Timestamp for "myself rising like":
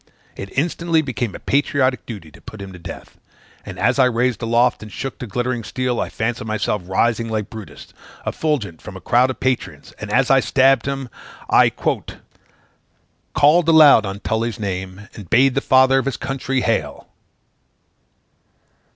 6.47-7.51